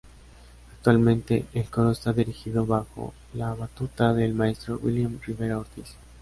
Actualmente, 0.71 1.45
el 1.53 1.65
Coro 1.69 1.91
está 1.91 2.11
dirigido 2.11 2.65
bajo 2.65 3.13
la 3.35 3.53
batuta 3.53 4.15
del 4.15 4.33
Maestro 4.33 4.79
William 4.81 5.19
Rivera 5.23 5.59
Ortiz. 5.59 5.95